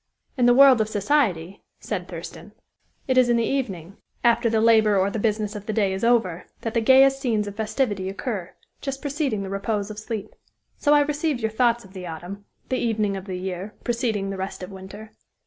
"In 0.35 0.47
the 0.47 0.53
world 0.55 0.81
of 0.81 0.89
society," 0.89 1.61
said 1.79 2.07
Thurston, 2.07 2.53
"it 3.07 3.19
is 3.19 3.29
in 3.29 3.37
the 3.37 3.43
evening, 3.45 3.97
after 4.23 4.49
the 4.49 4.59
labor 4.59 4.97
or 4.97 5.11
the 5.11 5.19
business 5.19 5.55
of 5.55 5.67
the 5.67 5.73
day 5.73 5.93
is 5.93 6.03
over, 6.03 6.47
that 6.61 6.73
the 6.73 6.81
gayest 6.81 7.19
scenes 7.19 7.45
of 7.45 7.55
festivity 7.55 8.09
occur, 8.09 8.51
just 8.81 8.99
preceding 8.99 9.43
the 9.43 9.49
repose 9.51 9.91
of 9.91 9.99
sleep. 9.99 10.33
So 10.79 10.95
I 10.95 11.01
receive 11.01 11.39
your 11.39 11.51
thought 11.51 11.85
of 11.85 11.93
the 11.93 12.07
autumn 12.07 12.45
the 12.69 12.77
evening 12.79 13.15
of 13.15 13.25
the 13.25 13.37
year, 13.37 13.75
preceding 13.83 14.31
the 14.31 14.37
rest 14.37 14.63
of 14.63 14.71
winter. 14.71 15.11